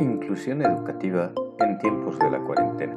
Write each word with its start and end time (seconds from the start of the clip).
Inclusión 0.00 0.62
educativa 0.62 1.32
en 1.58 1.76
tiempos 1.78 2.20
de 2.20 2.30
la 2.30 2.38
cuarentena. 2.38 2.96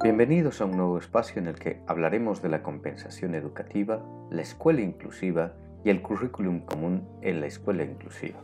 Bienvenidos 0.00 0.60
a 0.60 0.66
un 0.66 0.76
nuevo 0.76 0.96
espacio 0.96 1.42
en 1.42 1.48
el 1.48 1.56
que 1.56 1.80
hablaremos 1.88 2.40
de 2.40 2.50
la 2.50 2.62
compensación 2.62 3.34
educativa, 3.34 4.00
la 4.30 4.42
escuela 4.42 4.80
inclusiva 4.82 5.54
y 5.84 5.90
el 5.90 6.02
currículum 6.02 6.60
común 6.60 7.02
en 7.20 7.40
la 7.40 7.46
escuela 7.46 7.82
inclusiva. 7.82 8.38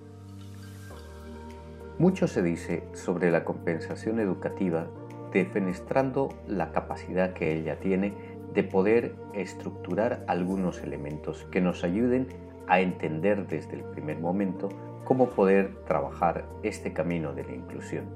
Mucho 1.98 2.26
se 2.26 2.42
dice 2.42 2.82
sobre 2.94 3.30
la 3.30 3.44
compensación 3.44 4.18
educativa 4.18 4.88
defenestrando 5.32 6.30
la 6.48 6.72
capacidad 6.72 7.34
que 7.34 7.54
ella 7.56 7.78
tiene 7.78 8.14
de 8.52 8.64
poder 8.64 9.14
estructurar 9.32 10.24
algunos 10.26 10.82
elementos 10.82 11.46
que 11.52 11.60
nos 11.60 11.84
ayuden 11.84 12.26
a 12.66 12.80
entender 12.80 13.46
desde 13.46 13.76
el 13.76 13.84
primer 13.84 14.18
momento 14.18 14.70
cómo 15.04 15.30
poder 15.30 15.74
trabajar 15.86 16.44
este 16.62 16.92
camino 16.92 17.32
de 17.32 17.44
la 17.44 17.52
inclusión. 17.52 18.06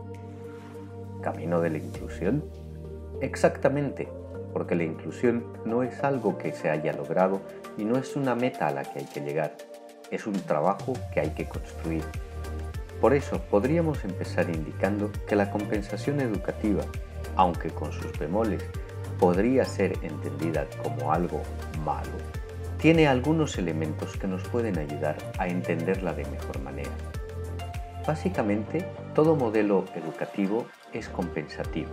¿Camino 1.23 1.61
de 1.61 1.71
la 1.71 1.79
inclusión? 1.79 2.45
Exactamente, 3.21 4.09
porque 4.53 4.75
la 4.75 4.85
inclusión 4.85 5.45
no 5.65 5.83
es 5.83 6.03
algo 6.03 6.39
que 6.39 6.53
se 6.53 6.71
haya 6.71 6.93
logrado 6.93 7.41
y 7.77 7.85
no 7.85 7.99
es 7.99 8.17
una 8.17 8.35
meta 8.35 8.69
a 8.69 8.73
la 8.73 8.83
que 8.83 9.01
hay 9.01 9.07
que 9.07 9.21
llegar, 9.21 9.57
es 10.11 10.27
un 10.27 10.35
trabajo 10.35 10.95
que 11.13 11.21
hay 11.21 11.31
que 11.31 11.49
construir. 11.49 12.05
Por 13.01 13.15
eso 13.15 13.41
podríamos 13.51 14.05
empezar 14.05 14.49
indicando 14.51 15.11
que 15.29 15.37
la 15.37 15.51
compensación 15.51 16.21
educativa, 16.21 16.83
aunque 17.37 17.71
con 17.71 17.93
sus 17.93 18.19
bemoles, 18.19 18.65
podría 19.21 19.65
ser 19.65 19.93
entendida 20.03 20.67
como 20.83 21.13
algo 21.13 21.43
malo, 21.85 22.11
tiene 22.79 23.09
algunos 23.09 23.59
elementos 23.59 24.17
que 24.17 24.29
nos 24.29 24.43
pueden 24.45 24.79
ayudar 24.79 25.17
a 25.39 25.49
entenderla 25.49 26.15
de 26.15 26.25
mejor 26.27 26.61
manera. 26.61 26.91
Básicamente, 28.07 28.85
todo 29.15 29.37
modelo 29.37 29.85
educativo 29.95 30.67
es 30.93 31.09
compensativo, 31.09 31.91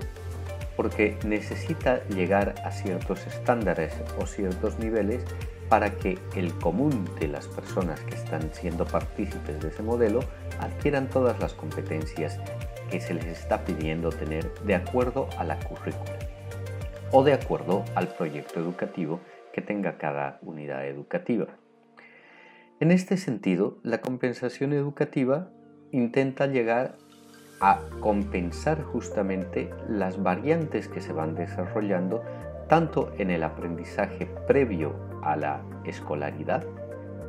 porque 0.78 1.18
necesita 1.26 2.04
llegar 2.08 2.56
a 2.64 2.72
ciertos 2.72 3.26
estándares 3.26 3.94
o 4.20 4.26
ciertos 4.26 4.80
niveles 4.80 5.24
para 5.70 5.90
que 5.90 6.20
el 6.36 6.54
común 6.60 7.10
de 7.20 7.28
las 7.28 7.48
personas 7.48 8.00
que 8.02 8.16
están 8.16 8.54
siendo 8.54 8.86
partícipes 8.86 9.60
de 9.60 9.70
ese 9.70 9.82
modelo 9.82 10.20
adquieran 10.60 11.10
todas 11.10 11.40
las 11.40 11.54
competencias 11.54 12.40
que 12.92 13.02
se 13.02 13.16
les 13.16 13.26
está 13.26 13.66
pidiendo 13.66 14.10
tener 14.10 14.54
de 14.64 14.76
acuerdo 14.76 15.28
a 15.38 15.44
la 15.44 15.58
currícula 15.60 16.20
o 17.12 17.24
de 17.24 17.34
acuerdo 17.34 17.84
al 17.96 18.08
proyecto 18.10 18.60
educativo 18.60 19.20
que 19.56 19.62
tenga 19.62 19.98
cada 19.98 20.38
unidad 20.42 20.86
educativa. 20.86 21.48
En 22.82 22.92
este 22.92 23.16
sentido, 23.16 23.78
la 23.84 24.02
compensación 24.02 24.74
educativa 24.74 25.48
intenta 25.94 26.46
llegar 26.46 26.98
a 27.62 27.80
compensar 28.02 28.84
justamente 28.84 29.70
las 29.88 30.22
variantes 30.22 30.90
que 30.90 31.00
se 31.00 31.14
van 31.14 31.36
desarrollando 31.36 32.22
tanto 32.68 33.14
en 33.18 33.30
el 33.30 33.44
aprendizaje 33.44 34.28
previo 34.46 34.94
a 35.24 35.38
la 35.38 35.62
escolaridad 35.86 36.66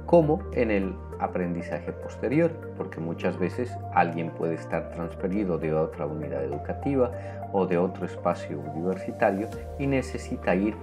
como 0.06 0.40
en 0.52 0.72
el 0.72 0.96
aprendizaje 1.20 1.92
posterior, 1.92 2.50
porque 2.76 2.98
muchas 2.98 3.38
veces 3.38 3.72
alguien 3.94 4.30
puede 4.30 4.54
estar 4.54 4.90
transferido 4.90 5.58
de 5.58 5.74
otra 5.74 6.06
unidad 6.06 6.44
educativa 6.44 7.12
o 7.52 7.66
de 7.66 7.78
otro 7.78 8.04
espacio 8.04 8.58
universitario 8.58 9.48
y 9.78 9.86
necesita 9.86 10.56
ir 10.56 10.74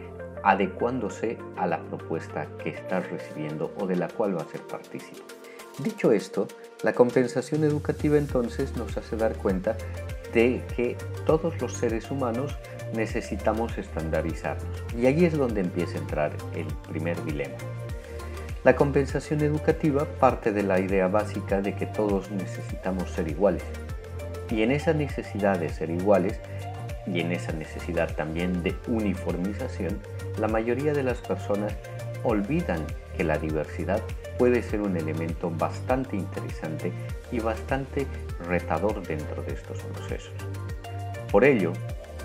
adecuándose 0.43 1.37
a 1.57 1.67
la 1.67 1.79
propuesta 1.83 2.47
que 2.61 2.69
está 2.69 2.99
recibiendo 2.99 3.73
o 3.79 3.87
de 3.87 3.95
la 3.95 4.09
cual 4.09 4.37
va 4.37 4.41
a 4.41 4.51
ser 4.51 4.61
partícipe. 4.61 5.21
Dicho 5.79 6.11
esto, 6.11 6.47
la 6.83 6.93
compensación 6.93 7.63
educativa 7.63 8.17
entonces 8.17 8.75
nos 8.77 8.95
hace 8.97 9.15
dar 9.15 9.33
cuenta 9.35 9.75
de 10.33 10.61
que 10.75 10.97
todos 11.25 11.59
los 11.61 11.73
seres 11.73 12.11
humanos 12.11 12.55
necesitamos 12.93 13.77
estandarizarnos. 13.77 14.83
Y 14.95 15.07
ahí 15.07 15.25
es 15.25 15.37
donde 15.37 15.61
empieza 15.61 15.97
a 15.97 16.01
entrar 16.01 16.31
el 16.55 16.67
primer 16.89 17.23
dilema. 17.23 17.55
La 18.63 18.75
compensación 18.75 19.41
educativa 19.41 20.05
parte 20.05 20.51
de 20.51 20.63
la 20.63 20.79
idea 20.79 21.07
básica 21.07 21.61
de 21.61 21.75
que 21.75 21.85
todos 21.85 22.31
necesitamos 22.31 23.09
ser 23.09 23.27
iguales. 23.27 23.63
Y 24.49 24.61
en 24.61 24.71
esa 24.71 24.93
necesidad 24.93 25.57
de 25.57 25.69
ser 25.69 25.89
iguales 25.89 26.39
y 27.05 27.19
en 27.19 27.31
esa 27.31 27.51
necesidad 27.51 28.15
también 28.15 28.63
de 28.63 28.75
uniformización, 28.87 29.99
la 30.39 30.47
mayoría 30.47 30.93
de 30.93 31.03
las 31.03 31.19
personas 31.19 31.75
olvidan 32.23 32.85
que 33.15 33.23
la 33.23 33.37
diversidad 33.37 34.01
puede 34.37 34.63
ser 34.63 34.81
un 34.81 34.97
elemento 34.97 35.51
bastante 35.51 36.15
interesante 36.15 36.91
y 37.31 37.39
bastante 37.39 38.07
retador 38.47 39.05
dentro 39.05 39.43
de 39.43 39.53
estos 39.53 39.79
procesos. 39.79 40.33
Por 41.31 41.45
ello, 41.45 41.73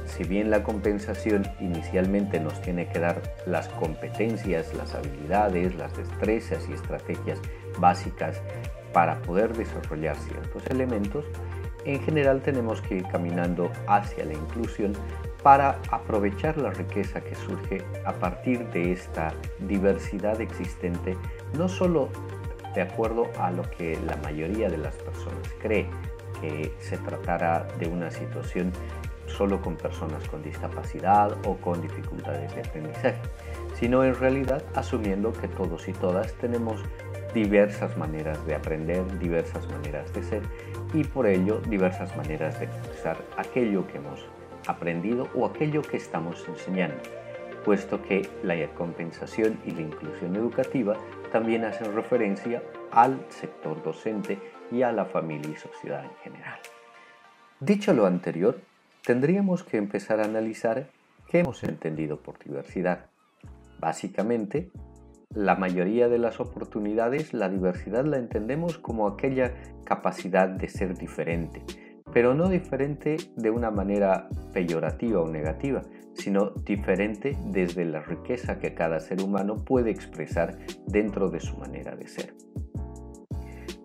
si 0.07 0.25
bien 0.25 0.51
la 0.51 0.63
compensación 0.63 1.47
inicialmente 1.61 2.41
nos 2.41 2.61
tiene 2.63 2.89
que 2.89 2.99
dar 2.99 3.23
las 3.47 3.69
competencias, 3.69 4.75
las 4.75 4.95
habilidades, 4.95 5.75
las 5.75 5.97
destrezas 5.97 6.69
y 6.69 6.73
estrategias 6.73 7.39
básicas 7.79 8.41
para 8.93 9.21
poder 9.23 9.57
desarrollar 9.57 10.17
ciertos 10.17 10.67
elementos, 10.67 11.25
en 11.85 12.01
general 12.03 12.41
tenemos 12.41 12.81
que 12.81 12.97
ir 12.97 13.07
caminando 13.09 13.71
hacia 13.87 14.25
la 14.25 14.35
inclusión 14.35 14.93
para 15.43 15.81
aprovechar 15.91 16.59
la 16.59 16.71
riqueza 16.71 17.21
que 17.21 17.35
surge 17.35 17.83
a 18.05 18.13
partir 18.13 18.67
de 18.71 18.93
esta 18.93 19.33
diversidad 19.61 20.41
existente, 20.41 21.17
no 21.57 21.69
solo 21.69 22.09
de 22.75 22.83
acuerdo 22.83 23.29
a 23.39 23.51
lo 23.51 23.63
que 23.63 23.99
la 24.07 24.17
mayoría 24.17 24.69
de 24.69 24.79
las 24.79 24.95
personas 24.97 25.49
cree, 25.61 25.89
que 26.41 26.73
se 26.79 26.97
tratara 26.99 27.67
de 27.79 27.89
una 27.89 28.11
situación 28.11 28.73
solo 29.27 29.61
con 29.61 29.77
personas 29.77 30.27
con 30.29 30.43
discapacidad 30.43 31.37
o 31.47 31.57
con 31.57 31.83
dificultades 31.83 32.55
de 32.55 32.63
aprendizaje, 32.63 33.21
sino 33.75 34.05
en 34.05 34.15
realidad 34.15 34.63
asumiendo 34.75 35.33
que 35.33 35.49
todos 35.49 35.87
y 35.89 35.93
todas 35.93 36.33
tenemos 36.35 36.81
diversas 37.35 37.97
maneras 37.97 38.45
de 38.47 38.55
aprender, 38.55 39.19
diversas 39.19 39.69
maneras 39.69 40.13
de 40.15 40.23
ser 40.23 40.43
y 40.95 41.05
por 41.05 41.27
ello 41.27 41.61
diversas 41.69 42.17
maneras 42.17 42.59
de 42.59 42.67
expresar 42.67 43.19
aquello 43.37 43.87
que 43.87 43.99
hemos 43.99 44.25
aprendido 44.69 45.29
o 45.35 45.47
aquello 45.47 45.83
que 45.83 45.97
estamos 45.97 46.47
enseñando, 46.49 47.03
puesto 47.65 48.01
que 48.03 48.29
la 48.45 48.55
compensación 48.75 49.59
y 49.67 49.73
la 49.73 49.83
inclusión 49.83 50.37
educativa 50.37 50.97
también 51.33 51.65
hacen 51.65 51.95
referencia 51.95 52.63
al 52.93 53.19
sector 53.29 53.83
docente 53.83 54.39
y 54.71 54.83
a 54.83 54.93
la 54.93 55.07
familia 55.07 55.51
y 55.51 55.57
sociedad 55.57 56.05
en 56.05 56.15
general. 56.23 56.59
Dicho 57.61 57.93
lo 57.93 58.07
anterior, 58.07 58.61
tendríamos 59.05 59.65
que 59.65 59.79
empezar 59.79 60.21
a 60.21 60.25
analizar 60.25 60.91
qué 61.29 61.41
hemos 61.41 61.65
entendido 61.65 62.19
por 62.19 62.39
diversidad. 62.39 63.07
Básicamente, 63.81 64.71
la 65.35 65.57
mayoría 65.57 66.09
de 66.09 66.19
las 66.19 66.41
oportunidades, 66.41 67.35
la 67.35 67.49
diversidad 67.49 68.05
la 68.05 68.17
entendemos 68.17 68.79
como 68.79 69.07
aquella 69.07 69.53
capacidad 69.85 70.49
de 70.49 70.69
ser 70.69 70.97
diferente, 70.97 71.63
pero 72.19 72.35
no 72.35 72.49
diferente 72.49 73.17
de 73.37 73.49
una 73.49 73.71
manera 73.71 74.29
peyorativa 74.53 75.21
o 75.21 75.29
negativa, 75.29 75.83
sino 76.15 76.51
diferente 76.51 77.39
desde 77.45 77.85
la 77.85 78.01
riqueza 78.01 78.59
que 78.59 78.75
cada 78.75 78.99
ser 78.99 79.23
humano 79.23 79.55
puede 79.55 79.93
expresar 79.93 80.59
dentro 80.89 81.31
de 81.31 81.39
su 81.39 81.57
manera 81.59 81.95
de 81.95 82.09
ser. 82.09 82.35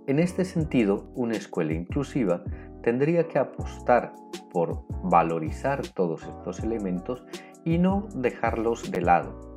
En 0.07 0.17
este 0.17 0.45
sentido, 0.45 1.11
una 1.13 1.35
escuela 1.35 1.73
inclusiva 1.73 2.43
tendría 2.81 3.27
que 3.27 3.37
apostar 3.37 4.15
por 4.51 4.83
valorizar 5.03 5.87
todos 5.89 6.23
estos 6.23 6.61
elementos 6.61 7.23
y 7.63 7.77
no 7.77 8.07
dejarlos 8.15 8.89
de 8.89 9.01
lado. 9.01 9.53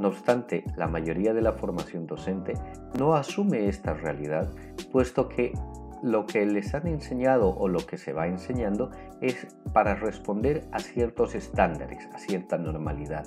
No 0.00 0.08
obstante, 0.08 0.64
la 0.76 0.86
mayoría 0.86 1.32
de 1.32 1.40
la 1.40 1.52
formación 1.52 2.06
docente 2.06 2.52
no 2.98 3.14
asume 3.14 3.70
esta 3.70 3.94
realidad, 3.94 4.50
puesto 4.92 5.30
que 5.30 5.54
lo 6.02 6.26
que 6.26 6.44
les 6.46 6.74
han 6.74 6.86
enseñado 6.86 7.50
o 7.50 7.68
lo 7.68 7.80
que 7.80 7.98
se 7.98 8.12
va 8.12 8.26
enseñando 8.26 8.90
es 9.20 9.46
para 9.72 9.94
responder 9.94 10.64
a 10.72 10.80
ciertos 10.80 11.34
estándares, 11.34 12.08
a 12.14 12.18
cierta 12.18 12.58
normalidad. 12.58 13.26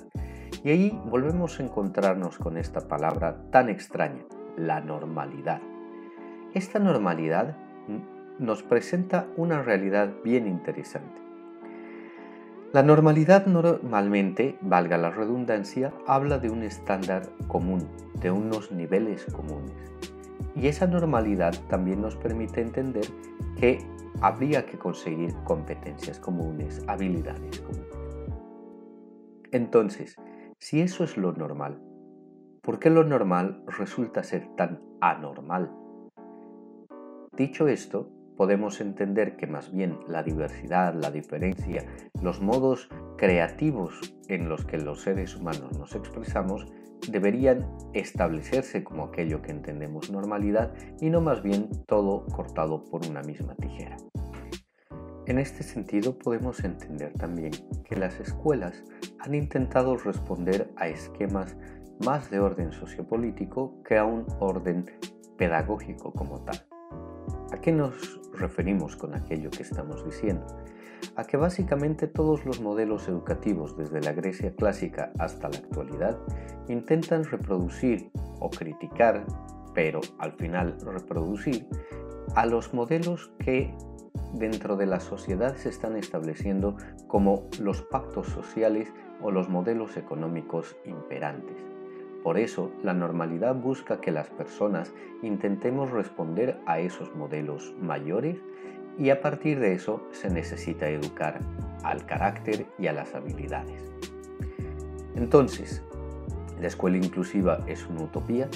Y 0.64 0.70
ahí 0.70 1.00
volvemos 1.06 1.58
a 1.58 1.62
encontrarnos 1.64 2.38
con 2.38 2.56
esta 2.56 2.88
palabra 2.88 3.36
tan 3.50 3.68
extraña, 3.68 4.24
la 4.56 4.80
normalidad. 4.80 5.60
Esta 6.54 6.78
normalidad 6.78 7.56
nos 8.38 8.62
presenta 8.62 9.26
una 9.36 9.62
realidad 9.62 10.10
bien 10.24 10.46
interesante. 10.46 11.20
La 12.72 12.82
normalidad 12.82 13.46
normalmente, 13.46 14.56
valga 14.62 14.96
la 14.96 15.10
redundancia, 15.10 15.92
habla 16.06 16.38
de 16.38 16.48
un 16.48 16.62
estándar 16.62 17.28
común, 17.46 17.86
de 18.14 18.30
unos 18.30 18.72
niveles 18.72 19.26
comunes. 19.26 19.92
Y 20.54 20.66
esa 20.66 20.86
normalidad 20.86 21.54
también 21.68 22.02
nos 22.02 22.16
permite 22.16 22.60
entender 22.60 23.06
que 23.58 23.78
habría 24.20 24.66
que 24.66 24.78
conseguir 24.78 25.34
competencias 25.44 26.18
comunes, 26.18 26.82
habilidades 26.86 27.60
comunes. 27.60 27.88
Entonces, 29.50 30.16
si 30.58 30.80
eso 30.80 31.04
es 31.04 31.16
lo 31.16 31.32
normal, 31.32 31.82
¿por 32.62 32.78
qué 32.78 32.90
lo 32.90 33.04
normal 33.04 33.62
resulta 33.66 34.22
ser 34.22 34.48
tan 34.56 34.80
anormal? 35.00 35.74
Dicho 37.36 37.66
esto, 37.66 38.10
podemos 38.42 38.80
entender 38.80 39.36
que 39.36 39.46
más 39.46 39.70
bien 39.70 40.00
la 40.08 40.24
diversidad, 40.24 40.94
la 40.94 41.12
diferencia, 41.12 41.86
los 42.22 42.40
modos 42.40 42.88
creativos 43.16 44.00
en 44.26 44.48
los 44.48 44.64
que 44.64 44.78
los 44.78 45.02
seres 45.02 45.36
humanos 45.36 45.78
nos 45.78 45.94
expresamos 45.94 46.66
deberían 47.08 47.64
establecerse 47.92 48.82
como 48.82 49.04
aquello 49.04 49.42
que 49.42 49.52
entendemos 49.52 50.10
normalidad 50.10 50.74
y 51.00 51.08
no 51.08 51.20
más 51.20 51.40
bien 51.44 51.68
todo 51.86 52.26
cortado 52.34 52.82
por 52.82 53.06
una 53.06 53.22
misma 53.22 53.54
tijera. 53.54 53.96
En 55.28 55.38
este 55.38 55.62
sentido 55.62 56.18
podemos 56.18 56.64
entender 56.64 57.12
también 57.12 57.52
que 57.84 57.94
las 57.94 58.18
escuelas 58.18 58.82
han 59.20 59.36
intentado 59.36 59.96
responder 59.98 60.68
a 60.74 60.88
esquemas 60.88 61.56
más 62.04 62.28
de 62.28 62.40
orden 62.40 62.72
sociopolítico 62.72 63.80
que 63.84 63.98
a 63.98 64.04
un 64.04 64.26
orden 64.40 64.84
pedagógico 65.38 66.12
como 66.12 66.40
tal. 66.40 66.71
¿A 67.62 67.64
qué 67.64 67.70
nos 67.70 68.20
referimos 68.32 68.96
con 68.96 69.14
aquello 69.14 69.48
que 69.48 69.62
estamos 69.62 70.04
diciendo? 70.04 70.44
A 71.14 71.22
que 71.22 71.36
básicamente 71.36 72.08
todos 72.08 72.44
los 72.44 72.60
modelos 72.60 73.06
educativos 73.06 73.76
desde 73.76 74.00
la 74.00 74.12
Grecia 74.12 74.52
clásica 74.56 75.12
hasta 75.20 75.48
la 75.48 75.58
actualidad 75.58 76.18
intentan 76.68 77.22
reproducir 77.22 78.10
o 78.40 78.50
criticar, 78.50 79.24
pero 79.76 80.00
al 80.18 80.32
final 80.32 80.76
reproducir, 80.84 81.68
a 82.34 82.46
los 82.46 82.74
modelos 82.74 83.30
que 83.38 83.72
dentro 84.34 84.76
de 84.76 84.86
la 84.86 84.98
sociedad 84.98 85.54
se 85.54 85.68
están 85.68 85.96
estableciendo 85.96 86.76
como 87.06 87.48
los 87.60 87.82
pactos 87.82 88.26
sociales 88.26 88.92
o 89.20 89.30
los 89.30 89.48
modelos 89.48 89.96
económicos 89.96 90.76
imperantes. 90.84 91.71
Por 92.22 92.38
eso, 92.38 92.70
la 92.82 92.94
normalidad 92.94 93.54
busca 93.54 94.00
que 94.00 94.12
las 94.12 94.28
personas 94.28 94.92
intentemos 95.22 95.90
responder 95.90 96.58
a 96.66 96.78
esos 96.78 97.14
modelos 97.16 97.74
mayores 97.80 98.38
y 98.98 99.10
a 99.10 99.20
partir 99.20 99.58
de 99.58 99.72
eso 99.72 100.06
se 100.12 100.30
necesita 100.30 100.88
educar 100.88 101.40
al 101.82 102.06
carácter 102.06 102.66
y 102.78 102.86
a 102.86 102.92
las 102.92 103.14
habilidades. 103.14 103.90
Entonces, 105.16 105.82
¿la 106.60 106.68
escuela 106.68 106.96
inclusiva 106.96 107.64
es 107.66 107.86
una 107.86 108.02
utopía? 108.02 108.48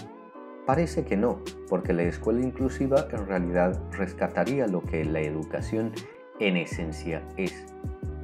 Parece 0.65 1.05
que 1.05 1.17
no, 1.17 1.41
porque 1.69 1.93
la 1.93 2.03
escuela 2.03 2.41
inclusiva 2.41 3.07
en 3.12 3.27
realidad 3.27 3.81
rescataría 3.93 4.67
lo 4.67 4.83
que 4.83 5.05
la 5.05 5.21
educación 5.21 5.93
en 6.39 6.57
esencia 6.57 7.23
es, 7.37 7.67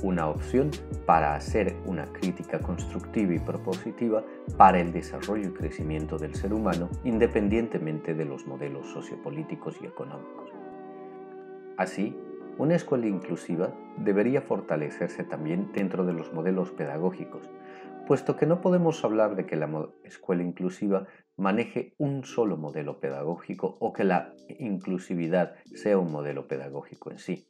una 0.02 0.28
opción 0.28 0.70
para 1.06 1.34
hacer 1.34 1.76
una 1.87 2.06
crítica 2.12 2.58
constructiva 2.58 3.34
y 3.34 3.38
propositiva 3.38 4.25
para 4.56 4.81
el 4.81 4.93
desarrollo 4.93 5.49
y 5.49 5.52
crecimiento 5.52 6.19
del 6.19 6.34
ser 6.34 6.52
humano 6.52 6.90
independientemente 7.04 8.14
de 8.14 8.25
los 8.25 8.46
modelos 8.46 8.88
sociopolíticos 8.93 9.76
y 9.81 9.87
económicos. 9.87 10.50
Así, 11.76 12.16
una 12.58 12.75
escuela 12.75 13.06
inclusiva 13.06 13.72
debería 13.96 14.43
fortalecerse 14.43 15.25
también 15.25 15.72
dentro 15.72 16.04
de 16.04 16.12
los 16.12 16.32
modelos 16.32 16.70
pedagógicos, 16.70 17.49
puesto 18.06 18.37
que 18.37 18.46
no 18.46 18.60
podemos 18.60 19.02
hablar 19.04 19.37
de 19.37 19.46
que 19.46 19.56
la 19.56 19.88
escuela 20.04 20.43
inclusiva 20.43 21.06
maneje 21.37 21.94
un 21.99 22.25
solo 22.25 22.56
modelo 22.56 23.00
pedagógico 23.00 23.76
o 23.81 23.93
que 23.93 24.04
la 24.04 24.34
inclusividad 24.58 25.54
sea 25.64 25.99
un 25.99 26.12
modelo 26.12 26.46
pedagógico 26.46 27.10
en 27.10 27.19
sí. 27.19 27.46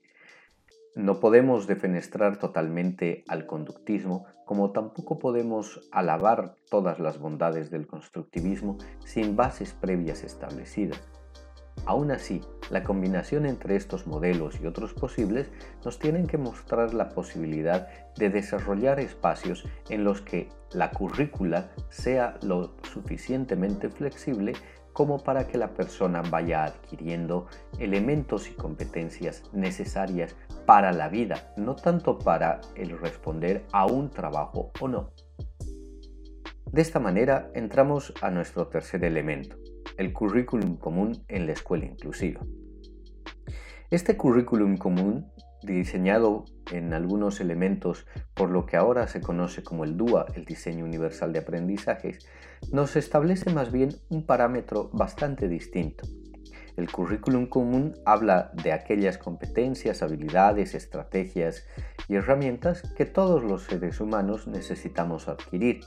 No 0.94 1.20
podemos 1.20 1.66
defenestrar 1.66 2.38
totalmente 2.38 3.24
al 3.26 3.46
conductismo, 3.46 4.26
como 4.44 4.72
tampoco 4.72 5.18
podemos 5.18 5.88
alabar 5.90 6.56
todas 6.68 6.98
las 6.98 7.18
bondades 7.18 7.70
del 7.70 7.86
constructivismo 7.86 8.76
sin 9.02 9.34
bases 9.34 9.72
previas 9.72 10.22
establecidas. 10.22 11.00
Aún 11.86 12.10
así, 12.10 12.42
la 12.70 12.82
combinación 12.82 13.46
entre 13.46 13.74
estos 13.76 14.06
modelos 14.06 14.60
y 14.60 14.66
otros 14.66 14.92
posibles 14.92 15.50
nos 15.82 15.98
tienen 15.98 16.26
que 16.26 16.36
mostrar 16.36 16.92
la 16.92 17.08
posibilidad 17.08 17.88
de 18.16 18.28
desarrollar 18.28 19.00
espacios 19.00 19.64
en 19.88 20.04
los 20.04 20.20
que 20.20 20.50
la 20.72 20.90
currícula 20.90 21.70
sea 21.88 22.38
lo 22.42 22.74
suficientemente 22.82 23.88
flexible 23.88 24.52
como 24.92 25.24
para 25.24 25.46
que 25.46 25.58
la 25.58 25.72
persona 25.72 26.22
vaya 26.22 26.64
adquiriendo 26.64 27.46
elementos 27.78 28.48
y 28.50 28.52
competencias 28.52 29.42
necesarias 29.52 30.36
para 30.66 30.92
la 30.92 31.08
vida, 31.08 31.52
no 31.56 31.76
tanto 31.76 32.18
para 32.18 32.60
el 32.74 32.98
responder 32.98 33.64
a 33.72 33.86
un 33.86 34.10
trabajo 34.10 34.72
o 34.80 34.88
no. 34.88 35.12
De 36.70 36.80
esta 36.80 37.00
manera 37.00 37.50
entramos 37.54 38.14
a 38.22 38.30
nuestro 38.30 38.68
tercer 38.68 39.04
elemento, 39.04 39.56
el 39.98 40.12
currículum 40.12 40.76
común 40.76 41.22
en 41.28 41.46
la 41.46 41.52
escuela 41.52 41.84
inclusiva. 41.84 42.40
Este 43.90 44.16
currículum 44.16 44.78
común, 44.78 45.30
diseñado 45.62 46.46
en 46.70 46.94
algunos 46.94 47.40
elementos 47.40 48.06
por 48.32 48.48
lo 48.48 48.64
que 48.64 48.78
ahora 48.78 49.06
se 49.06 49.20
conoce 49.20 49.62
como 49.62 49.84
el 49.84 49.98
DUA, 49.98 50.26
el 50.34 50.46
diseño 50.46 50.86
universal 50.86 51.32
de 51.34 51.40
aprendizajes, 51.40 52.26
nos 52.72 52.96
establece 52.96 53.52
más 53.52 53.70
bien 53.70 53.90
un 54.08 54.24
parámetro 54.24 54.88
bastante 54.94 55.48
distinto. 55.48 56.04
El 56.76 56.90
currículum 56.90 57.46
común 57.46 57.94
habla 58.06 58.50
de 58.62 58.72
aquellas 58.72 59.18
competencias, 59.18 60.02
habilidades, 60.02 60.74
estrategias 60.74 61.66
y 62.08 62.14
herramientas 62.14 62.82
que 62.96 63.04
todos 63.04 63.44
los 63.44 63.64
seres 63.64 64.00
humanos 64.00 64.46
necesitamos 64.46 65.28
adquirir. 65.28 65.80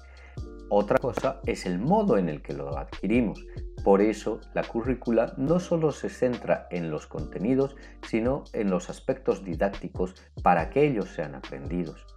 Otra 0.69 0.97
cosa 0.97 1.41
es 1.45 1.65
el 1.65 1.79
modo 1.79 2.17
en 2.17 2.29
el 2.29 2.41
que 2.41 2.53
lo 2.53 2.77
adquirimos. 2.77 3.45
Por 3.83 4.01
eso, 4.01 4.41
la 4.53 4.63
currícula 4.63 5.33
no 5.37 5.59
solo 5.59 5.91
se 5.91 6.09
centra 6.09 6.67
en 6.71 6.89
los 6.89 7.05
contenidos, 7.05 7.75
sino 8.07 8.43
en 8.53 8.69
los 8.69 8.89
aspectos 8.89 9.43
didácticos 9.43 10.15
para 10.41 10.69
que 10.69 10.87
ellos 10.87 11.09
sean 11.09 11.35
aprendidos. 11.35 12.14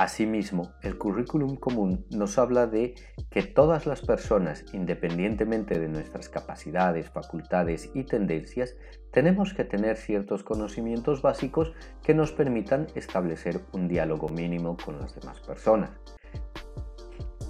Asimismo, 0.00 0.72
el 0.80 0.96
currículum 0.96 1.56
común 1.56 2.06
nos 2.08 2.38
habla 2.38 2.66
de 2.66 2.94
que 3.28 3.42
todas 3.42 3.84
las 3.84 4.00
personas, 4.00 4.64
independientemente 4.72 5.78
de 5.78 5.88
nuestras 5.88 6.30
capacidades, 6.30 7.10
facultades 7.10 7.90
y 7.92 8.04
tendencias, 8.04 8.76
tenemos 9.12 9.52
que 9.52 9.64
tener 9.64 9.98
ciertos 9.98 10.42
conocimientos 10.42 11.20
básicos 11.20 11.74
que 12.02 12.14
nos 12.14 12.32
permitan 12.32 12.86
establecer 12.94 13.60
un 13.72 13.88
diálogo 13.88 14.30
mínimo 14.30 14.78
con 14.82 14.98
las 14.98 15.14
demás 15.14 15.38
personas. 15.40 15.90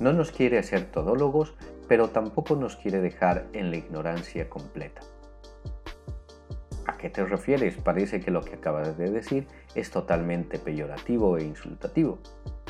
No 0.00 0.12
nos 0.12 0.32
quiere 0.32 0.58
hacer 0.58 0.90
todólogos, 0.90 1.54
pero 1.86 2.08
tampoco 2.08 2.56
nos 2.56 2.74
quiere 2.74 3.00
dejar 3.00 3.46
en 3.52 3.70
la 3.70 3.76
ignorancia 3.76 4.50
completa. 4.50 5.02
¿A 7.00 7.02
qué 7.02 7.08
te 7.08 7.24
refieres? 7.24 7.78
Parece 7.78 8.20
que 8.20 8.30
lo 8.30 8.42
que 8.42 8.56
acabas 8.56 8.98
de 8.98 9.10
decir 9.10 9.46
es 9.74 9.90
totalmente 9.90 10.58
peyorativo 10.58 11.38
e 11.38 11.44
insultativo. 11.44 12.18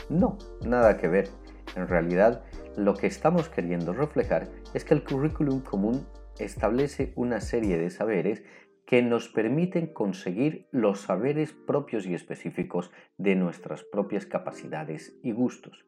No, 0.09 0.39
nada 0.65 0.99
que 0.99 1.09
ver. 1.09 1.29
En 1.75 1.89
realidad, 1.89 2.45
lo 2.77 2.95
que 2.95 3.09
estamos 3.09 3.49
queriendo 3.49 3.93
reflejar 3.93 4.47
es 4.73 4.85
que 4.85 4.95
el 4.95 5.03
currículum 5.03 5.63
común 5.63 6.07
establece 6.39 7.13
una 7.17 7.41
serie 7.41 7.77
de 7.77 7.91
saberes 7.91 8.45
que 8.87 9.03
nos 9.03 9.29
permiten 9.29 9.89
conseguir 9.89 10.69
los 10.71 11.01
saberes 11.01 11.53
propios 11.53 12.07
y 12.07 12.15
específicos 12.15 12.93
de 13.19 13.35
nuestras 13.35 13.83
propias 13.83 14.27
capacidades 14.27 15.13
y 15.25 15.33
gustos. 15.33 15.85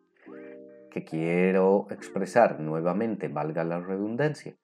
Que 0.91 1.05
quiero 1.05 1.87
expresar 1.91 2.59
nuevamente, 2.59 3.29
valga 3.29 3.63
la 3.63 3.79
redundancia, 3.79 4.57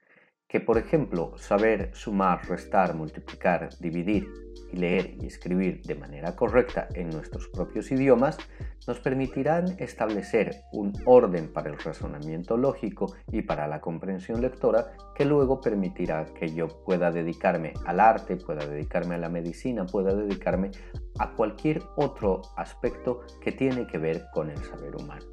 que 0.49 0.61
por 0.61 0.79
ejemplo 0.79 1.37
saber 1.37 1.91
sumar, 1.93 2.49
restar, 2.49 2.95
multiplicar, 2.95 3.69
dividir 3.81 4.33
y 4.73 4.77
leer 4.77 5.15
y 5.21 5.27
escribir 5.27 5.83
de 5.83 5.95
manera 5.95 6.35
correcta 6.35 6.89
en 6.95 7.11
nuestros 7.11 7.49
propios 7.49 7.91
idiomas 7.91 8.39
nos 8.87 8.99
permitirán 9.01 9.77
establecer 9.79 10.63
un 10.73 10.93
orden 11.05 11.53
para 11.53 11.71
el 11.71 11.79
razonamiento 11.79 12.57
lógico 12.57 13.15
y 13.31 13.43
para 13.43 13.69
la 13.69 13.81
comprensión 13.81 14.41
lectora 14.41 14.93
que 15.15 15.27
luego 15.27 15.61
permitirá 15.61 16.25
que 16.39 16.55
yo 16.55 16.69
pueda 16.85 17.11
dedicarme 17.11 17.75
al 17.85 18.01
arte, 18.01 18.37
pueda 18.37 18.67
dedicarme 18.67 19.17
a 19.17 19.19
la 19.19 19.29
medicina, 19.29 19.85
pueda 19.85 20.15
dedicarme 20.15 20.71
a 21.19 21.33
cualquier 21.33 21.83
otro 21.97 22.41
aspecto 22.57 23.21
que 23.43 23.53
tiene 23.53 23.87
que 23.87 23.99
ver 23.99 24.27
con 24.33 24.51
el 24.51 24.59
saber 24.59 24.97
humano. 24.97 25.27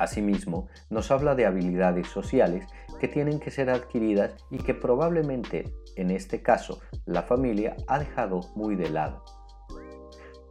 Asimismo, 0.00 0.68
nos 0.88 1.10
habla 1.10 1.34
de 1.34 1.44
habilidades 1.44 2.08
sociales 2.08 2.66
que 3.00 3.08
tienen 3.08 3.40
que 3.40 3.50
ser 3.50 3.70
adquiridas 3.70 4.36
y 4.50 4.58
que 4.58 4.74
probablemente, 4.74 5.64
en 5.96 6.10
este 6.10 6.42
caso, 6.42 6.80
la 7.06 7.22
familia 7.22 7.74
ha 7.88 7.98
dejado 7.98 8.40
muy 8.54 8.76
de 8.76 8.90
lado. 8.90 9.24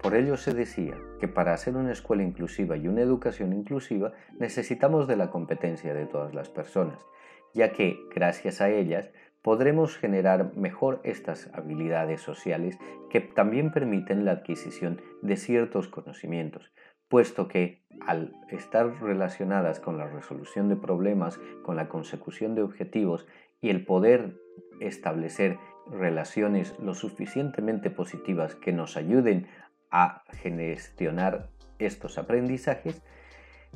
Por 0.01 0.15
ello 0.15 0.37
se 0.37 0.53
decía 0.53 0.95
que 1.19 1.27
para 1.27 1.53
hacer 1.53 1.75
una 1.75 1.91
escuela 1.91 2.23
inclusiva 2.23 2.77
y 2.77 2.87
una 2.87 3.01
educación 3.01 3.53
inclusiva 3.53 4.13
necesitamos 4.39 5.07
de 5.07 5.17
la 5.17 5.29
competencia 5.29 5.93
de 5.93 6.05
todas 6.05 6.33
las 6.33 6.49
personas, 6.49 7.05
ya 7.53 7.71
que, 7.71 7.99
gracias 8.13 8.61
a 8.61 8.69
ellas, 8.69 9.11
podremos 9.41 9.97
generar 9.97 10.55
mejor 10.55 11.01
estas 11.03 11.49
habilidades 11.53 12.21
sociales 12.21 12.77
que 13.09 13.21
también 13.21 13.71
permiten 13.71 14.25
la 14.25 14.31
adquisición 14.31 15.01
de 15.21 15.37
ciertos 15.37 15.87
conocimientos, 15.87 16.71
puesto 17.09 17.47
que 17.47 17.78
al 18.01 18.33
estar 18.49 19.01
relacionadas 19.01 19.79
con 19.79 19.97
la 19.97 20.07
resolución 20.07 20.69
de 20.69 20.75
problemas, 20.75 21.39
con 21.63 21.75
la 21.75 21.89
consecución 21.89 22.55
de 22.55 22.61
objetivos 22.61 23.27
y 23.61 23.69
el 23.69 23.85
poder 23.85 24.39
establecer 24.79 25.57
relaciones 25.91 26.77
lo 26.79 26.93
suficientemente 26.93 27.89
positivas 27.89 28.55
que 28.55 28.71
nos 28.71 28.95
ayuden 28.95 29.47
a 29.91 30.23
gestionar 30.31 31.49
estos 31.79 32.17
aprendizajes, 32.17 33.01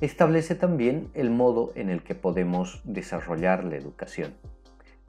establece 0.01 0.55
también 0.55 1.09
el 1.13 1.29
modo 1.29 1.71
en 1.75 1.89
el 1.89 2.03
que 2.03 2.15
podemos 2.15 2.81
desarrollar 2.83 3.63
la 3.63 3.77
educación. 3.77 4.33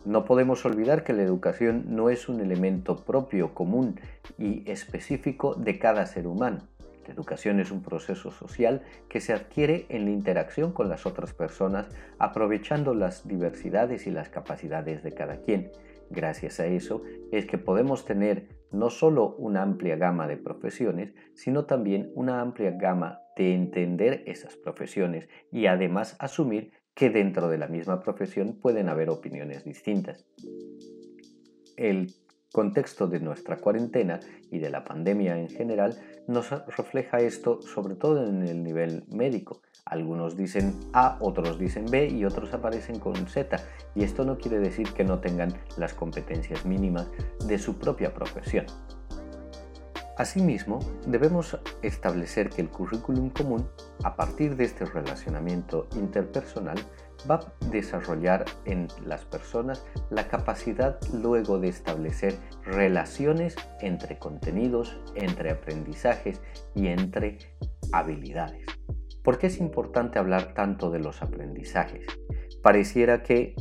No 0.04 0.26
podemos 0.26 0.64
olvidar 0.66 1.02
que 1.02 1.14
la 1.14 1.22
educación 1.22 1.84
no 1.88 2.10
es 2.10 2.28
un 2.28 2.40
elemento 2.40 3.04
propio, 3.04 3.54
común 3.54 3.98
y 4.38 4.70
específico 4.70 5.54
de 5.54 5.78
cada 5.78 6.04
ser 6.06 6.26
humano. 6.26 6.68
La 7.06 7.12
educación 7.12 7.60
es 7.60 7.70
un 7.70 7.82
proceso 7.82 8.30
social 8.30 8.82
que 9.08 9.20
se 9.20 9.32
adquiere 9.32 9.86
en 9.88 10.04
la 10.04 10.10
interacción 10.10 10.72
con 10.72 10.88
las 10.88 11.06
otras 11.06 11.34
personas, 11.34 11.88
aprovechando 12.18 12.94
las 12.94 13.26
diversidades 13.26 14.06
y 14.06 14.10
las 14.10 14.28
capacidades 14.30 15.02
de 15.02 15.12
cada 15.12 15.40
quien. 15.42 15.70
Gracias 16.10 16.60
a 16.60 16.66
eso 16.66 17.02
es 17.32 17.46
que 17.46 17.58
podemos 17.58 18.04
tener 18.04 18.48
no 18.72 18.90
solo 18.90 19.34
una 19.36 19.62
amplia 19.62 19.96
gama 19.96 20.26
de 20.26 20.36
profesiones, 20.36 21.14
sino 21.34 21.64
también 21.66 22.10
una 22.14 22.40
amplia 22.40 22.70
gama 22.72 23.20
de 23.36 23.54
entender 23.54 24.22
esas 24.26 24.56
profesiones 24.56 25.28
y 25.50 25.66
además 25.66 26.16
asumir 26.18 26.72
que 26.94 27.10
dentro 27.10 27.48
de 27.48 27.58
la 27.58 27.68
misma 27.68 28.00
profesión 28.00 28.58
pueden 28.60 28.88
haber 28.88 29.10
opiniones 29.10 29.64
distintas. 29.64 30.24
El 31.76 32.14
contexto 32.54 33.08
de 33.08 33.18
nuestra 33.18 33.56
cuarentena 33.56 34.20
y 34.52 34.60
de 34.60 34.70
la 34.70 34.84
pandemia 34.84 35.36
en 35.36 35.48
general 35.48 35.98
nos 36.28 36.50
refleja 36.50 37.18
esto 37.18 37.60
sobre 37.60 37.96
todo 37.96 38.24
en 38.28 38.44
el 38.44 38.62
nivel 38.62 39.02
médico. 39.08 39.60
Algunos 39.84 40.36
dicen 40.36 40.72
A, 40.92 41.18
otros 41.20 41.58
dicen 41.58 41.86
B 41.90 42.06
y 42.06 42.24
otros 42.24 42.54
aparecen 42.54 43.00
con 43.00 43.16
Z. 43.26 43.56
Y 43.96 44.04
esto 44.04 44.24
no 44.24 44.38
quiere 44.38 44.60
decir 44.60 44.92
que 44.92 45.02
no 45.02 45.18
tengan 45.18 45.52
las 45.76 45.94
competencias 45.94 46.64
mínimas 46.64 47.08
de 47.44 47.58
su 47.58 47.76
propia 47.76 48.14
profesión. 48.14 48.66
Asimismo, 50.16 50.78
debemos 51.08 51.58
establecer 51.82 52.50
que 52.50 52.62
el 52.62 52.68
currículum 52.68 53.30
común, 53.30 53.68
a 54.04 54.14
partir 54.14 54.54
de 54.54 54.62
este 54.62 54.84
relacionamiento 54.84 55.88
interpersonal, 55.96 56.78
va 57.30 57.36
a 57.36 57.66
desarrollar 57.70 58.44
en 58.64 58.88
las 59.04 59.24
personas 59.24 59.84
la 60.10 60.28
capacidad 60.28 60.98
luego 61.12 61.58
de 61.58 61.68
establecer 61.68 62.34
relaciones 62.64 63.56
entre 63.80 64.18
contenidos, 64.18 64.96
entre 65.14 65.50
aprendizajes 65.50 66.40
y 66.74 66.88
entre 66.88 67.38
habilidades. 67.92 68.66
¿Por 69.22 69.38
qué 69.38 69.46
es 69.46 69.58
importante 69.58 70.18
hablar 70.18 70.54
tanto 70.54 70.90
de 70.90 70.98
los 70.98 71.22
aprendizajes? 71.22 72.06
Pareciera 72.62 73.22
que 73.22 73.54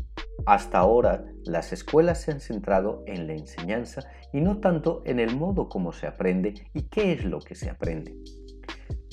hasta 0.45 0.79
ahora 0.79 1.23
las 1.45 1.71
escuelas 1.71 2.21
se 2.21 2.31
han 2.31 2.41
centrado 2.41 3.03
en 3.07 3.27
la 3.27 3.33
enseñanza 3.33 4.01
y 4.33 4.41
no 4.41 4.59
tanto 4.59 5.03
en 5.05 5.19
el 5.19 5.35
modo 5.37 5.69
como 5.69 5.93
se 5.93 6.07
aprende 6.07 6.53
y 6.73 6.83
qué 6.83 7.13
es 7.13 7.23
lo 7.23 7.39
que 7.39 7.55
se 7.55 7.69
aprende. 7.69 8.15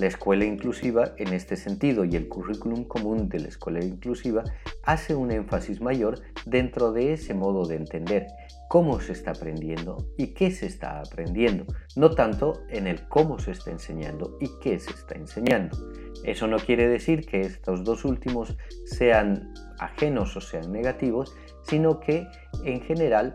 La 0.00 0.06
escuela 0.06 0.46
inclusiva 0.46 1.12
en 1.18 1.34
este 1.34 1.56
sentido 1.56 2.06
y 2.06 2.16
el 2.16 2.26
currículum 2.26 2.84
común 2.84 3.28
de 3.28 3.40
la 3.40 3.48
escuela 3.48 3.84
inclusiva 3.84 4.44
hace 4.82 5.14
un 5.14 5.30
énfasis 5.30 5.82
mayor 5.82 6.22
dentro 6.46 6.90
de 6.92 7.12
ese 7.12 7.34
modo 7.34 7.66
de 7.66 7.76
entender 7.76 8.26
cómo 8.70 8.98
se 9.00 9.12
está 9.12 9.32
aprendiendo 9.32 9.98
y 10.16 10.28
qué 10.28 10.52
se 10.52 10.64
está 10.64 11.00
aprendiendo, 11.00 11.66
no 11.96 12.12
tanto 12.12 12.62
en 12.70 12.86
el 12.86 13.06
cómo 13.08 13.38
se 13.38 13.50
está 13.50 13.72
enseñando 13.72 14.38
y 14.40 14.48
qué 14.62 14.78
se 14.78 14.88
está 14.88 15.16
enseñando. 15.16 15.76
Eso 16.24 16.46
no 16.46 16.56
quiere 16.56 16.88
decir 16.88 17.26
que 17.26 17.42
estos 17.42 17.84
dos 17.84 18.06
últimos 18.06 18.56
sean 18.86 19.52
ajenos 19.80 20.34
o 20.34 20.40
sean 20.40 20.72
negativos, 20.72 21.36
sino 21.64 22.00
que 22.00 22.26
en 22.64 22.80
general 22.80 23.34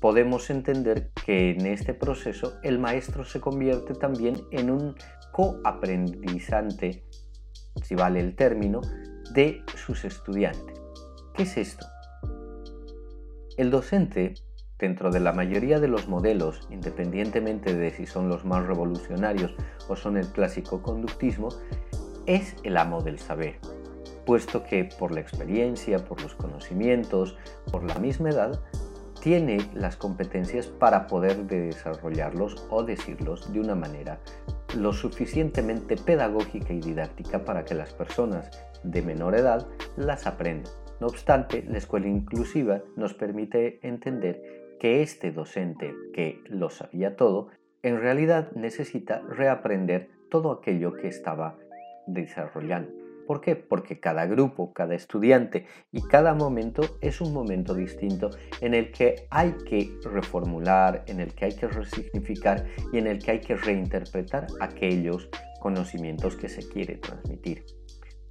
podemos 0.00 0.48
entender 0.48 1.10
que 1.26 1.50
en 1.50 1.66
este 1.66 1.92
proceso 1.92 2.54
el 2.62 2.78
maestro 2.78 3.24
se 3.24 3.40
convierte 3.40 3.92
también 3.94 4.40
en 4.52 4.70
un 4.70 4.94
coaprendizante, 5.38 7.04
si 7.80 7.94
vale 7.94 8.18
el 8.18 8.34
término, 8.34 8.80
de 9.32 9.62
sus 9.76 10.04
estudiantes. 10.04 10.80
¿Qué 11.32 11.44
es 11.44 11.56
esto? 11.56 11.86
El 13.56 13.70
docente, 13.70 14.34
dentro 14.80 15.12
de 15.12 15.20
la 15.20 15.32
mayoría 15.32 15.78
de 15.78 15.86
los 15.86 16.08
modelos, 16.08 16.66
independientemente 16.70 17.72
de 17.76 17.92
si 17.92 18.04
son 18.04 18.28
los 18.28 18.44
más 18.44 18.66
revolucionarios 18.66 19.54
o 19.86 19.94
son 19.94 20.16
el 20.16 20.26
clásico 20.26 20.82
conductismo, 20.82 21.50
es 22.26 22.56
el 22.64 22.76
amo 22.76 23.02
del 23.02 23.20
saber 23.20 23.60
puesto 24.26 24.64
que 24.64 24.84
por 24.98 25.12
la 25.12 25.20
experiencia, 25.20 26.04
por 26.04 26.20
los 26.20 26.34
conocimientos, 26.34 27.38
por 27.72 27.84
la 27.84 27.94
misma 27.94 28.28
edad, 28.28 28.60
tiene 29.22 29.58
las 29.72 29.96
competencias 29.96 30.66
para 30.66 31.06
poder 31.06 31.46
desarrollarlos 31.46 32.66
o 32.68 32.82
decirlos 32.82 33.50
de 33.52 33.60
una 33.60 33.74
manera 33.74 34.20
lo 34.76 34.92
suficientemente 34.92 35.96
pedagógica 35.96 36.72
y 36.72 36.80
didáctica 36.80 37.44
para 37.44 37.64
que 37.64 37.74
las 37.74 37.92
personas 37.94 38.50
de 38.82 39.02
menor 39.02 39.34
edad 39.34 39.66
las 39.96 40.26
aprendan. 40.26 40.72
No 41.00 41.06
obstante, 41.06 41.64
la 41.68 41.78
escuela 41.78 42.08
inclusiva 42.08 42.82
nos 42.96 43.14
permite 43.14 43.78
entender 43.86 44.42
que 44.80 45.02
este 45.02 45.32
docente 45.32 45.94
que 46.12 46.42
lo 46.46 46.70
sabía 46.70 47.16
todo, 47.16 47.48
en 47.82 48.00
realidad 48.00 48.50
necesita 48.52 49.20
reaprender 49.20 50.10
todo 50.30 50.52
aquello 50.52 50.92
que 50.94 51.08
estaba 51.08 51.56
desarrollando. 52.06 52.97
¿Por 53.28 53.42
qué? 53.42 53.56
Porque 53.56 54.00
cada 54.00 54.24
grupo, 54.24 54.72
cada 54.72 54.94
estudiante 54.94 55.66
y 55.92 56.00
cada 56.00 56.32
momento 56.32 56.80
es 57.02 57.20
un 57.20 57.34
momento 57.34 57.74
distinto 57.74 58.30
en 58.62 58.72
el 58.72 58.90
que 58.90 59.26
hay 59.28 59.52
que 59.66 59.98
reformular, 60.02 61.04
en 61.08 61.20
el 61.20 61.34
que 61.34 61.44
hay 61.44 61.54
que 61.54 61.68
resignificar 61.68 62.64
y 62.90 62.96
en 62.96 63.06
el 63.06 63.18
que 63.18 63.32
hay 63.32 63.40
que 63.40 63.54
reinterpretar 63.54 64.46
aquellos 64.60 65.28
conocimientos 65.60 66.36
que 66.36 66.48
se 66.48 66.66
quiere 66.70 66.96
transmitir. 66.96 67.66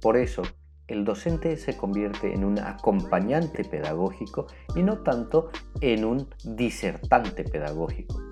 Por 0.02 0.16
eso, 0.16 0.42
el 0.88 1.04
docente 1.04 1.56
se 1.58 1.76
convierte 1.76 2.34
en 2.34 2.42
un 2.42 2.58
acompañante 2.58 3.62
pedagógico 3.64 4.48
y 4.74 4.82
no 4.82 5.04
tanto 5.04 5.50
en 5.80 6.04
un 6.04 6.28
disertante 6.42 7.44
pedagógico. 7.44 8.27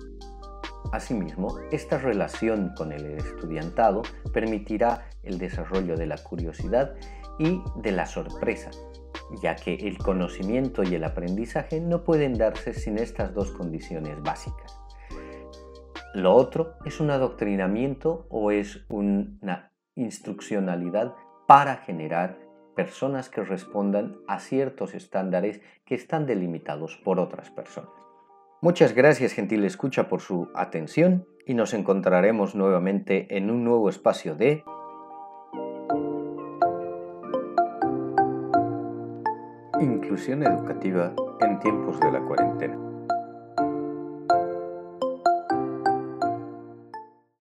Asimismo, 0.91 1.59
esta 1.71 1.97
relación 1.97 2.73
con 2.75 2.91
el 2.91 3.05
estudiantado 3.17 4.03
permitirá 4.33 5.09
el 5.23 5.37
desarrollo 5.37 5.97
de 5.97 6.05
la 6.05 6.17
curiosidad 6.17 6.95
y 7.39 7.61
de 7.75 7.91
la 7.91 8.05
sorpresa, 8.05 8.71
ya 9.41 9.55
que 9.55 9.73
el 9.75 9.97
conocimiento 9.97 10.83
y 10.83 10.95
el 10.95 11.03
aprendizaje 11.03 11.81
no 11.81 12.03
pueden 12.03 12.37
darse 12.37 12.73
sin 12.73 12.97
estas 12.97 13.33
dos 13.33 13.51
condiciones 13.51 14.21
básicas. 14.21 14.79
Lo 16.13 16.33
otro 16.33 16.75
es 16.85 16.99
un 16.99 17.11
adoctrinamiento 17.11 18.25
o 18.29 18.51
es 18.51 18.85
una 18.89 19.71
instruccionalidad 19.95 21.13
para 21.47 21.77
generar 21.77 22.39
personas 22.75 23.29
que 23.29 23.43
respondan 23.43 24.17
a 24.27 24.39
ciertos 24.39 24.93
estándares 24.93 25.61
que 25.85 25.95
están 25.95 26.25
delimitados 26.25 26.95
por 27.03 27.19
otras 27.19 27.49
personas. 27.49 28.06
Muchas 28.59 28.95
gracias 28.95 29.33
gentil 29.33 29.63
escucha 29.65 30.09
por 30.09 30.21
su 30.21 30.49
atención 30.55 31.27
y 31.45 31.53
nos 31.53 31.75
encontraremos 31.75 32.55
nuevamente 32.55 33.37
en 33.37 33.51
un 33.51 33.63
nuevo 33.63 33.87
espacio 33.87 34.35
de 34.35 34.63
Inclusión 39.79 40.41
educativa 40.41 41.13
en 41.39 41.59
tiempos 41.59 41.99
de 41.99 42.11
la 42.11 42.19
cuarentena. 42.21 42.96